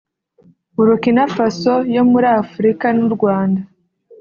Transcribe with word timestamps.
Burukinafaso 0.75 1.73
yo 1.95 2.03
muri 2.11 2.27
Afurika 2.41 2.85
n’u 2.97 3.09
Rwanda 3.15 3.61